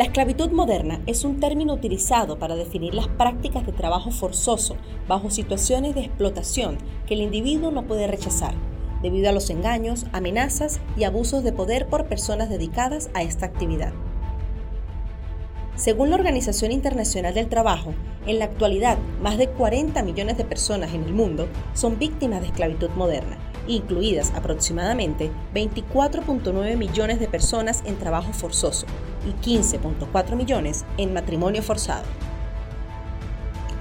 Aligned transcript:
La 0.00 0.06
esclavitud 0.06 0.50
moderna 0.50 1.02
es 1.04 1.24
un 1.24 1.40
término 1.40 1.74
utilizado 1.74 2.38
para 2.38 2.56
definir 2.56 2.94
las 2.94 3.06
prácticas 3.06 3.66
de 3.66 3.72
trabajo 3.72 4.10
forzoso 4.10 4.76
bajo 5.06 5.28
situaciones 5.28 5.94
de 5.94 6.00
explotación 6.00 6.78
que 7.06 7.12
el 7.12 7.20
individuo 7.20 7.70
no 7.70 7.84
puede 7.84 8.06
rechazar, 8.06 8.54
debido 9.02 9.28
a 9.28 9.32
los 9.32 9.50
engaños, 9.50 10.06
amenazas 10.12 10.80
y 10.96 11.04
abusos 11.04 11.44
de 11.44 11.52
poder 11.52 11.86
por 11.86 12.06
personas 12.06 12.48
dedicadas 12.48 13.10
a 13.12 13.20
esta 13.20 13.44
actividad. 13.44 13.92
Según 15.76 16.08
la 16.08 16.16
Organización 16.16 16.72
Internacional 16.72 17.34
del 17.34 17.50
Trabajo, 17.50 17.92
en 18.26 18.38
la 18.38 18.46
actualidad 18.46 18.96
más 19.22 19.36
de 19.36 19.50
40 19.50 20.02
millones 20.02 20.38
de 20.38 20.46
personas 20.46 20.94
en 20.94 21.04
el 21.04 21.12
mundo 21.12 21.46
son 21.74 21.98
víctimas 21.98 22.40
de 22.40 22.46
esclavitud 22.46 22.88
moderna 22.96 23.49
incluidas 23.66 24.32
aproximadamente 24.34 25.30
24.9 25.54 26.76
millones 26.76 27.20
de 27.20 27.28
personas 27.28 27.82
en 27.86 27.96
trabajo 27.96 28.32
forzoso 28.32 28.86
y 29.26 29.46
15.4 29.46 30.36
millones 30.36 30.84
en 30.96 31.12
matrimonio 31.12 31.62
forzado. 31.62 32.04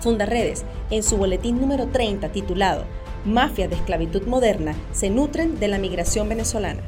Fundaredes, 0.00 0.64
en 0.90 1.02
su 1.02 1.16
boletín 1.16 1.60
número 1.60 1.88
30 1.88 2.28
titulado 2.30 2.84
Mafias 3.24 3.68
de 3.68 3.76
esclavitud 3.76 4.22
moderna 4.22 4.74
se 4.92 5.10
nutren 5.10 5.58
de 5.58 5.68
la 5.68 5.78
migración 5.78 6.28
venezolana, 6.28 6.82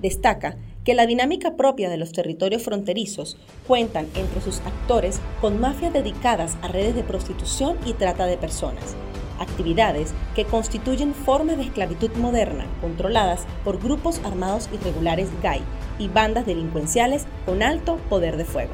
destaca 0.00 0.56
que 0.84 0.94
la 0.94 1.06
dinámica 1.06 1.56
propia 1.56 1.90
de 1.90 1.98
los 1.98 2.12
territorios 2.12 2.62
fronterizos 2.62 3.36
cuentan 3.66 4.06
entre 4.14 4.40
sus 4.40 4.60
actores 4.60 5.20
con 5.40 5.60
mafias 5.60 5.92
dedicadas 5.92 6.56
a 6.62 6.68
redes 6.68 6.94
de 6.94 7.02
prostitución 7.02 7.76
y 7.84 7.92
trata 7.92 8.26
de 8.26 8.38
personas, 8.38 8.96
actividades 9.40 10.14
que 10.36 10.44
constituyen 10.44 11.14
formas 11.14 11.56
de 11.56 11.64
esclavitud 11.64 12.10
moderna 12.12 12.66
controladas 12.80 13.40
por 13.64 13.82
grupos 13.82 14.20
armados 14.24 14.68
irregulares 14.72 15.28
GAI 15.42 15.62
y 15.98 16.06
bandas 16.06 16.46
delincuenciales 16.46 17.26
con 17.44 17.64
alto 17.64 17.96
poder 18.08 18.36
de 18.36 18.44
fuego. 18.44 18.72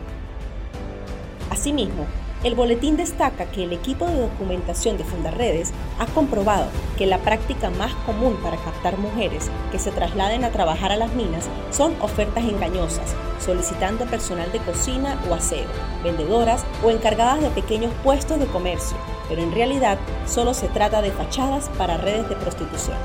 Asimismo, 1.51 2.07
el 2.47 2.55
boletín 2.55 2.97
destaca 2.97 3.47
que 3.47 3.65
el 3.65 3.73
equipo 3.73 4.07
de 4.07 4.21
documentación 4.21 4.97
de 4.97 5.03
Fundarredes 5.03 5.73
ha 5.99 6.07
comprobado 6.07 6.69
que 6.97 7.05
la 7.05 7.19
práctica 7.19 7.71
más 7.71 7.93
común 8.07 8.37
para 8.41 8.57
captar 8.57 8.99
mujeres 8.99 9.51
que 9.73 9.81
se 9.81 9.91
trasladen 9.91 10.45
a 10.45 10.53
trabajar 10.53 10.93
a 10.93 10.97
las 10.97 11.13
minas 11.15 11.49
son 11.73 12.01
ofertas 12.01 12.45
engañosas, 12.45 13.17
solicitando 13.45 14.07
personal 14.07 14.53
de 14.53 14.61
cocina 14.61 15.21
o 15.29 15.35
aseo, 15.35 15.67
vendedoras 16.05 16.65
o 16.85 16.91
encargadas 16.91 17.43
de 17.43 17.51
pequeños 17.51 17.93
puestos 18.05 18.39
de 18.39 18.47
comercio, 18.47 18.97
pero 19.29 19.43
en 19.43 19.51
realidad 19.51 19.99
solo 20.25 20.55
se 20.55 20.69
trata 20.69 21.03
de 21.03 21.11
fachadas 21.11 21.69
para 21.77 21.97
redes 21.97 22.29
de 22.29 22.37
prostitución. 22.37 22.97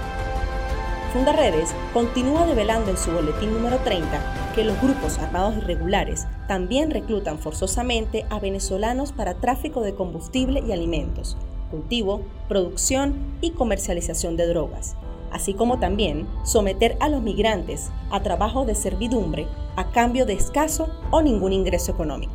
Fundaredes 1.13 1.75
continúa 1.93 2.45
develando 2.45 2.89
en 2.89 2.95
su 2.95 3.11
boletín 3.11 3.51
número 3.51 3.79
30 3.79 4.53
que 4.55 4.63
los 4.63 4.81
grupos 4.81 5.19
armados 5.19 5.57
irregulares 5.57 6.25
también 6.47 6.89
reclutan 6.89 7.37
forzosamente 7.37 8.25
a 8.29 8.39
venezolanos 8.39 9.11
para 9.11 9.33
tráfico 9.33 9.81
de 9.81 9.93
combustible 9.93 10.63
y 10.65 10.71
alimentos, 10.71 11.35
cultivo, 11.69 12.21
producción 12.47 13.37
y 13.41 13.51
comercialización 13.51 14.37
de 14.37 14.47
drogas, 14.47 14.95
así 15.33 15.53
como 15.53 15.79
también 15.79 16.29
someter 16.45 16.95
a 17.01 17.09
los 17.09 17.21
migrantes 17.21 17.91
a 18.09 18.23
trabajo 18.23 18.63
de 18.63 18.75
servidumbre 18.75 19.47
a 19.75 19.91
cambio 19.91 20.25
de 20.25 20.33
escaso 20.33 20.87
o 21.11 21.21
ningún 21.21 21.51
ingreso 21.51 21.91
económico. 21.91 22.33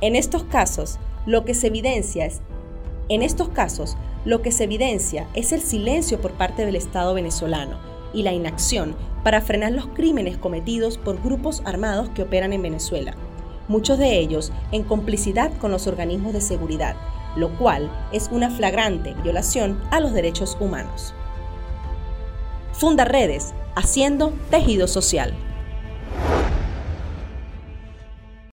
En 0.00 0.16
estos 0.16 0.44
casos, 0.44 0.98
lo 1.26 1.44
que 1.44 1.52
se 1.52 1.66
evidencia 1.66 2.24
es 2.24 2.40
en 3.08 3.22
estos 3.22 3.48
casos, 3.48 3.96
lo 4.24 4.42
que 4.42 4.52
se 4.52 4.64
evidencia 4.64 5.26
es 5.34 5.52
el 5.52 5.60
silencio 5.60 6.20
por 6.20 6.32
parte 6.32 6.64
del 6.64 6.76
Estado 6.76 7.14
venezolano 7.14 7.78
y 8.12 8.22
la 8.22 8.32
inacción 8.32 8.94
para 9.24 9.40
frenar 9.40 9.72
los 9.72 9.86
crímenes 9.88 10.36
cometidos 10.38 10.98
por 10.98 11.20
grupos 11.22 11.62
armados 11.64 12.08
que 12.10 12.22
operan 12.22 12.52
en 12.52 12.62
Venezuela, 12.62 13.14
muchos 13.68 13.98
de 13.98 14.18
ellos 14.18 14.52
en 14.70 14.82
complicidad 14.82 15.50
con 15.58 15.70
los 15.70 15.86
organismos 15.86 16.32
de 16.32 16.40
seguridad, 16.40 16.96
lo 17.36 17.50
cual 17.58 17.90
es 18.12 18.28
una 18.30 18.50
flagrante 18.50 19.14
violación 19.22 19.80
a 19.90 20.00
los 20.00 20.12
derechos 20.12 20.56
humanos. 20.60 21.14
Funda 22.72 23.04
redes, 23.04 23.54
haciendo 23.74 24.32
tejido 24.50 24.86
social. 24.86 25.34